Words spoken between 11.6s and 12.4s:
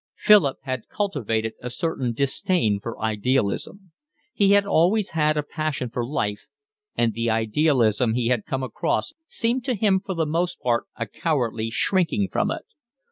shrinking